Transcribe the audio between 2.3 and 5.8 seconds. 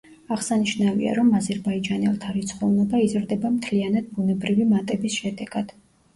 რიცხოვნობა იზრდება მთლიანად ბუნებრივი მატების შედეგად.